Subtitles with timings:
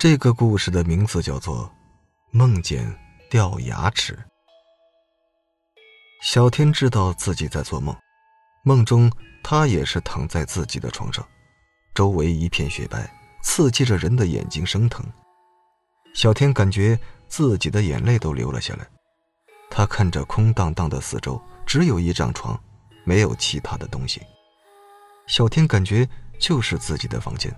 [0.00, 1.66] 这个故事的名字叫做
[2.30, 2.90] 《梦见
[3.28, 4.14] 掉牙齿》。
[6.22, 7.94] 小天知道自己在做梦，
[8.64, 11.22] 梦中他也是躺在自己的床上，
[11.94, 15.04] 周围一片雪白，刺激着人的眼睛生疼。
[16.14, 16.98] 小天感觉
[17.28, 18.86] 自己的眼泪都流了下来。
[19.68, 22.58] 他看着空荡荡的四周，只有一张床，
[23.04, 24.22] 没有其他的东西。
[25.26, 26.08] 小天感觉
[26.38, 27.54] 就是自己的房间，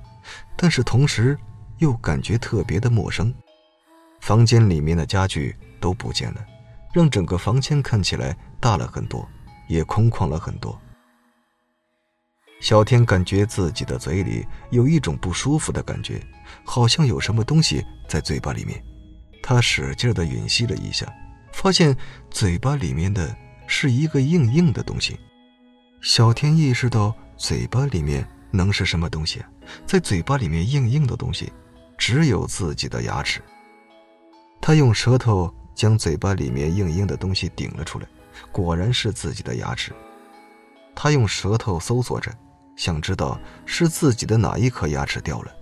[0.56, 1.38] 但是同时
[1.82, 3.34] 又感觉特别的陌生。
[4.20, 6.46] 房间里面的家具都不见了，
[6.94, 9.28] 让整个房间看起来大了很多，
[9.68, 10.80] 也空旷了很多。
[12.60, 16.24] 小天感觉自己的嘴里有一种不舒服的感觉，
[16.64, 18.80] 好像有什么东西在嘴巴里面。
[19.42, 21.12] 他使劲的吮吸了一下。
[21.52, 21.94] 发现
[22.30, 25.18] 嘴巴里面的是一个硬硬的东西，
[26.00, 29.44] 小天意识到嘴巴里面能是什么东西？
[29.84, 31.52] 在嘴巴里面硬硬的东西，
[32.04, 33.40] 只有自己的牙齿。
[34.60, 38.08] 他用舌头将嘴巴里面硬硬的东西顶了出来，
[38.50, 39.92] 果然是自己的牙齿。
[40.96, 42.28] 他用舌头搜索着，
[42.74, 45.52] 想知道是自己的哪一颗牙齿掉了，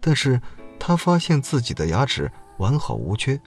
[0.00, 0.40] 但是
[0.80, 2.32] 他发现自己的牙齿。
[2.56, 3.38] 完好无缺，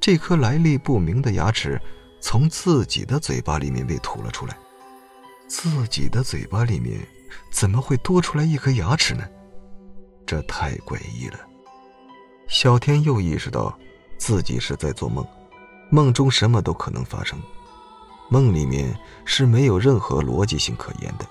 [0.00, 1.78] 这颗来历不明的牙齿
[2.22, 4.56] 从自己的嘴巴里面被吐了出来。
[5.46, 6.98] 自己的嘴巴里面
[7.50, 9.28] 怎么会多出来一颗牙齿呢？
[10.24, 11.38] 这太诡异了。
[12.52, 13.74] 小天又意识到
[14.18, 15.26] 自己是在做梦，
[15.88, 17.40] 梦中什么都可能发生。
[18.28, 18.94] 梦里面
[19.24, 21.24] 是没有任何逻辑性可言的。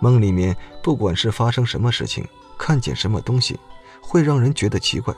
[0.00, 2.26] 梦里面不管是发生什么事情，
[2.58, 3.56] 看见什么东西，
[4.00, 5.14] 会让人觉得奇怪。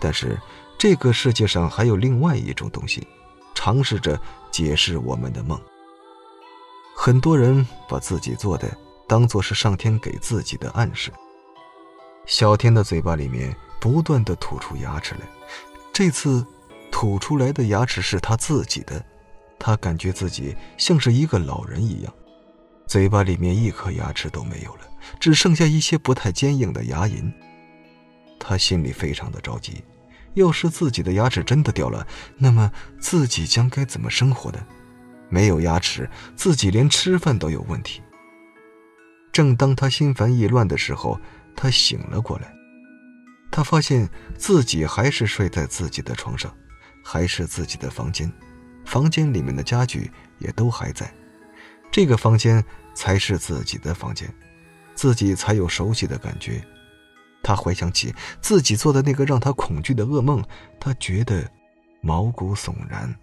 [0.00, 0.40] 但是，
[0.78, 3.06] 这个世界上还有另外一种东西，
[3.54, 4.18] 尝试着
[4.50, 5.60] 解释我们的梦。
[6.96, 8.74] 很多人把自己做的
[9.06, 11.12] 当做是上天给自己的暗示。
[12.24, 15.20] 小天的嘴巴里面不断的吐出牙齿来，
[15.92, 16.44] 这次
[16.90, 19.04] 吐出来的牙齿是他自己的，
[19.58, 22.12] 他感觉自己像是一个老人一样，
[22.86, 24.82] 嘴巴里面一颗牙齿都没有了，
[25.20, 27.32] 只剩下一些不太坚硬的牙龈。
[28.38, 29.82] 他心里非常的着急，
[30.34, 32.70] 要是自己的牙齿真的掉了，那么
[33.00, 34.58] 自己将该怎么生活呢？
[35.28, 38.00] 没有牙齿，自己连吃饭都有问题。
[39.32, 41.20] 正当他心烦意乱的时候，
[41.54, 42.55] 他醒了过来。
[43.56, 44.06] 他发现
[44.36, 46.54] 自己还是睡在自己的床上，
[47.02, 48.30] 还是自己的房间，
[48.84, 51.10] 房间里面的家具也都还在。
[51.90, 52.62] 这个房间
[52.92, 54.30] 才是自己的房间，
[54.94, 56.62] 自己才有熟悉的感觉。
[57.42, 60.44] 他回想起自己做的那个让他恐惧的噩梦，
[60.78, 61.50] 他觉得
[62.02, 63.16] 毛骨悚然。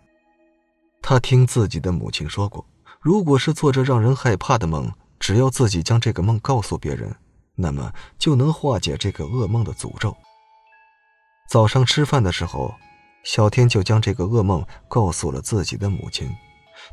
[1.00, 2.66] 他听自己的母亲说过，
[3.00, 7.16] 如果是做着让人害怕的梦，只要自己将这个梦告诉别人，
[7.56, 10.16] 那么就能化解这个噩梦的诅咒。
[11.50, 12.76] 早上吃饭的时候，
[13.24, 16.30] 小天就将这个噩梦告诉了自己的母亲。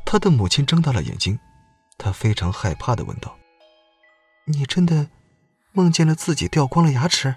[0.05, 1.39] 他的母亲睁大了眼睛，
[1.97, 3.37] 他非常害怕的问道
[4.45, 5.09] ：“你真的？”
[5.73, 7.33] 梦见了自己掉光了牙齿，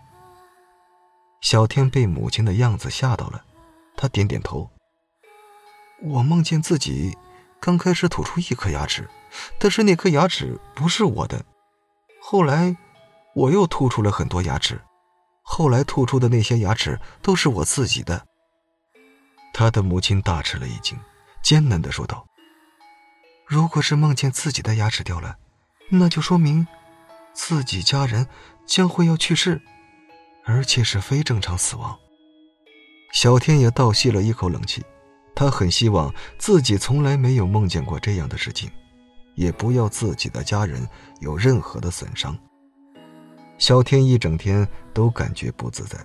[1.40, 3.44] 小天被母亲的样子吓到了，
[3.96, 4.68] 他点点头。
[6.02, 7.16] 我梦见自己
[7.60, 9.08] 刚开始吐出一颗牙齿，
[9.60, 11.44] 但是那颗牙齿不是我的。
[12.20, 12.76] 后来
[13.34, 14.80] 我又吐出了很多牙齿，
[15.42, 18.26] 后来吐出的那些牙齿都是我自己的。
[19.52, 20.98] 他的母亲大吃了一惊，
[21.42, 22.26] 艰难的说道
[23.46, 25.36] ：“如果是梦见自己的牙齿掉了，
[25.90, 26.66] 那就说明……”
[27.34, 28.28] 自己家人
[28.64, 29.60] 将会要去世，
[30.44, 31.98] 而且是非正常死亡。
[33.12, 34.84] 小天也倒吸了一口冷气，
[35.34, 38.70] 他很希望自己从来没有梦见过这样的事情，
[39.34, 42.38] 也不要自己的家人有任何的损伤。
[43.58, 45.98] 小天一整天都感觉不自在，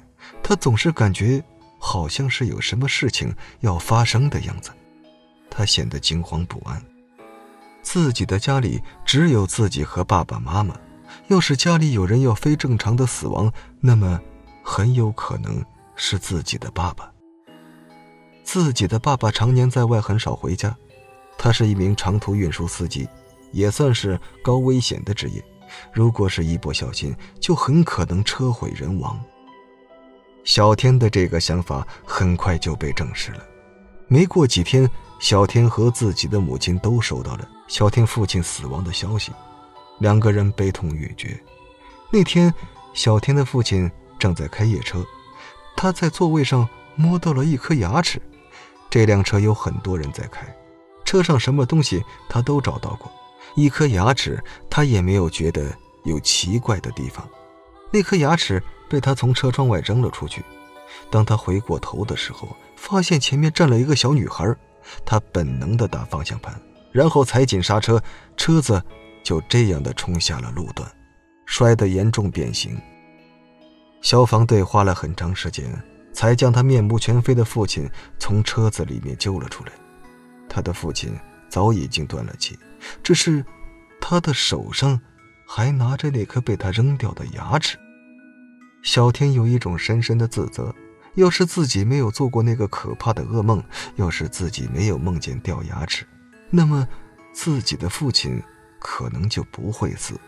[0.43, 1.43] 他总是感觉
[1.79, 4.71] 好像是有什么事情要发生的样子，
[5.49, 6.81] 他显得惊慌不安。
[7.81, 10.75] 自己的家里只有自己和爸爸妈妈。
[11.27, 14.19] 要是家里有人要非正常的死亡，那么
[14.63, 15.63] 很有可能
[15.95, 17.11] 是自己的爸爸。
[18.43, 20.75] 自己的爸爸常年在外，很少回家。
[21.37, 23.07] 他是一名长途运输司机，
[23.52, 25.43] 也算是高危险的职业。
[25.91, 29.20] 如果是一不小心，就很可能车毁人亡。
[30.43, 33.43] 小天的这个想法很快就被证实了。
[34.08, 34.90] 没过几天，
[35.20, 39.31] 小天和自己的母亲都收到了小天父亲死亡的消息。
[39.99, 41.40] 两个人悲痛欲绝。
[42.09, 42.52] 那天，
[42.93, 45.05] 小天的父亲正在开夜车，
[45.76, 48.20] 他在座位上摸到了一颗牙齿。
[48.90, 50.43] 这辆车有很多人在开，
[51.05, 53.11] 车上什么东西他都找到过，
[53.55, 55.75] 一颗牙齿他也没有觉得
[56.05, 57.28] 有奇怪的地方。
[57.91, 60.43] 那颗牙齿被他从车窗外扔了出去，
[61.09, 64.55] 当他回过头的时候，发现前面站了一个小女孩，
[65.05, 66.59] 他本能的打方向盘，
[66.91, 68.01] 然后踩紧刹车，
[68.37, 68.81] 车子
[69.23, 70.90] 就这样的冲下了路段，
[71.45, 72.79] 摔得严重变形。
[74.02, 75.66] 消防队花了很长时间，
[76.13, 79.72] 才将他面目全非的父亲从车子里面救了出来。
[80.47, 81.13] 他的父亲
[81.49, 82.57] 早已经断了气，
[83.03, 83.46] 只是
[83.99, 84.99] 他的手上
[85.46, 87.78] 还拿着那颗被他扔掉的牙齿。
[88.84, 90.73] 小天有一种深深的自责：
[91.16, 93.64] 要是自己没有做过那个可怕的噩梦，
[93.96, 96.05] 要是自己没有梦见掉牙齿，
[96.49, 96.87] 那么
[97.34, 98.41] 自己的父亲
[98.79, 100.20] 可能就不会死。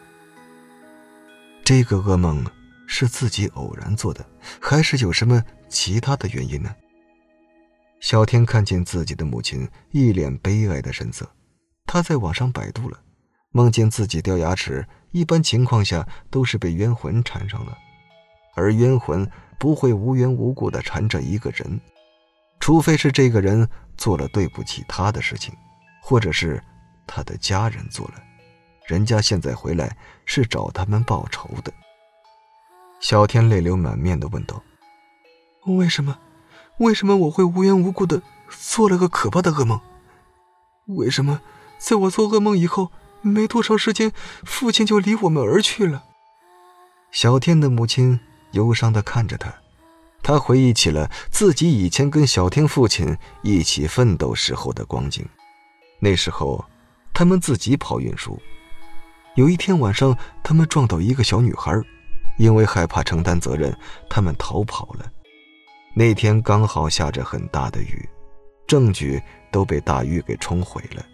[1.63, 2.45] 这个噩梦。
[2.94, 4.25] 是自己偶然做的，
[4.59, 6.75] 还是有什么其他的原因呢？
[8.01, 11.25] 小天看见自己的母亲一脸悲哀的神色，
[11.93, 12.97] 他在网上百度了，
[13.49, 17.77] 梦见自己掉牙齿，一般情况下都是被冤魂缠上了，
[18.55, 19.29] 而冤魂
[19.59, 21.81] 不会无缘无故的缠着一个人，
[22.61, 23.67] 除非是这个人
[23.97, 25.53] 做了对不起他的事情，
[26.01, 26.63] 或者是
[27.05, 28.13] 他的家人做了，
[28.85, 29.93] 人家现在回来
[30.23, 31.73] 是找他们报仇的。
[33.01, 34.63] 小天泪流满面的问道
[35.67, 36.17] ：“为什么？
[36.77, 39.77] 为什么我会无缘无故的做了个可怕的噩梦？
[40.85, 41.41] 为什么
[41.81, 42.92] 在我做噩梦以后
[43.22, 44.12] 没多长时间，
[44.44, 46.04] 父亲就离我们而去了？”
[47.12, 48.19] 小天的母亲
[48.51, 49.51] 忧伤的看着他，
[50.22, 55.28] 他回忆起了自己以前跟小天父亲一起奋斗时候的光景。
[56.00, 56.63] 那时候，
[57.13, 58.39] 他们自己跑运输。
[59.36, 61.81] 有一天晚上，他们撞到一个小女孩。
[62.38, 63.77] 因为害怕承担责任，
[64.10, 65.06] 他们逃跑了。
[65.94, 68.10] 那天刚好下着很大的雨，
[68.66, 71.06] 证据都被大雨给冲毁了，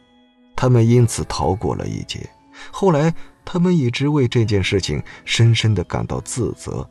[0.57, 2.30] 他们因此逃过了一劫。
[2.71, 3.13] 后来，
[3.45, 6.88] 他们一直为这件事情深深的感到自责。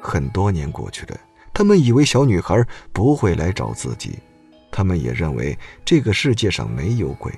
[0.00, 1.20] 很多年过去了，
[1.52, 4.18] 他们以为小女孩不会来找自己，
[4.72, 7.32] 他们也认为这个世界上没有鬼。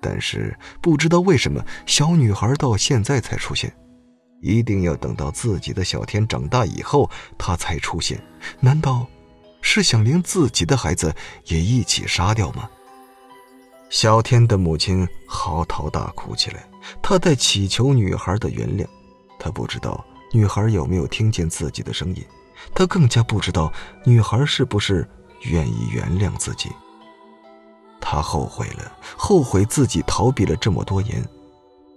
[0.00, 3.72] 但是，不知道为什么，小女孩到现在才出现。
[4.40, 8.22] 一定要等到自己的小天长大以后，他才出现。
[8.60, 9.06] 难道
[9.60, 11.12] 是想连自己的孩子
[11.46, 12.68] 也一起杀掉吗？
[13.96, 16.68] 小天的母亲嚎啕大哭起来，
[17.00, 18.86] 她在祈求女孩的原谅。
[19.38, 20.04] 她不知道
[20.34, 22.22] 女孩有没有听见自己的声音，
[22.74, 23.72] 她更加不知道
[24.04, 25.08] 女孩是不是
[25.44, 26.70] 愿意原谅自己。
[27.98, 31.26] 她后悔了，后悔自己逃避了这么多年，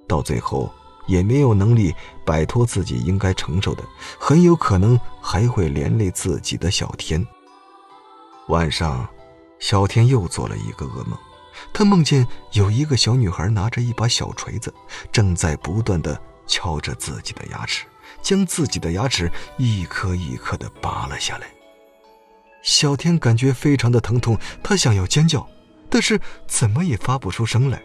[0.07, 0.71] 到最后。
[1.05, 1.91] 也没有能力
[2.23, 3.83] 摆脱自己应该承受的，
[4.19, 7.25] 很有可能还会连累自己的小天。
[8.47, 9.05] 晚上，
[9.57, 11.17] 小天又做了一个噩梦，
[11.73, 14.73] 他梦见有一个小女孩拿着一把小锤子，
[15.11, 17.85] 正在不断的敲着自己的牙齿，
[18.21, 21.47] 将自己的牙齿一颗一颗的拔了下来。
[22.61, 25.47] 小天感觉非常的疼痛，他想要尖叫，
[25.89, 27.81] 但是怎么也发不出声来。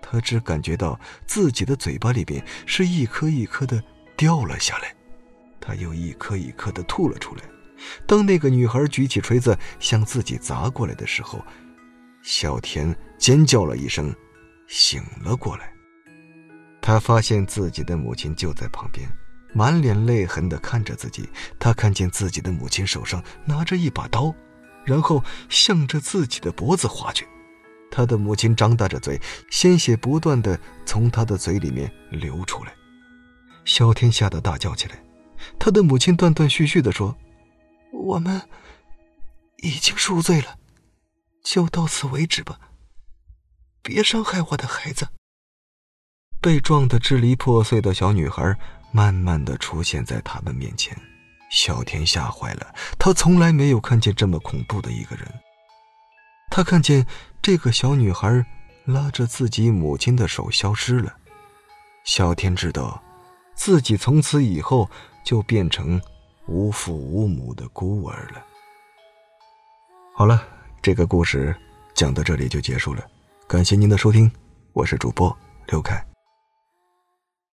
[0.00, 3.82] 他只感觉到自己的嘴巴里边是一颗一颗的
[4.16, 4.94] 掉了下来，
[5.60, 7.42] 他又一颗一颗的吐了出来。
[8.06, 11.44] 当那个女孩举起锤子向自己砸过来的时候，
[12.22, 14.14] 小田尖叫了一声，
[14.66, 15.72] 醒了过来。
[16.82, 19.08] 他发现自己的母亲就在旁边，
[19.52, 21.28] 满脸泪痕的看着自己。
[21.58, 24.34] 他看见自己的母亲手上拿着一把刀，
[24.84, 27.26] 然后向着自己的脖子划去。
[27.90, 32.72] 他的母亲张大着嘴，鲜血不断的从他的嘴里面流出来。
[33.64, 35.02] 小天吓得大叫起来。
[35.58, 37.16] 他的母亲断断续续的说
[37.92, 38.40] ：“我们
[39.58, 40.56] 已经赎罪了，
[41.42, 42.58] 就到此为止吧，
[43.82, 45.08] 别伤害我的孩子。”
[46.40, 48.58] 被撞得支离破碎的小女孩
[48.92, 50.96] 慢慢的出现在他们面前。
[51.50, 55.26] 小天吓坏了，他从来没有看见这么恐怖的一个人。
[56.48, 57.06] 他看见
[57.42, 58.46] 这个小女孩
[58.84, 61.16] 拉着自己母亲的手消失了。
[62.04, 63.02] 小天知道，
[63.54, 64.88] 自己从此以后
[65.24, 66.00] 就变成
[66.46, 68.44] 无父无母的孤儿了。
[70.14, 70.46] 好了，
[70.82, 71.54] 这个故事
[71.92, 73.04] 讲到这里就结束了，
[73.46, 74.30] 感谢您的收听，
[74.72, 76.09] 我是主播刘凯。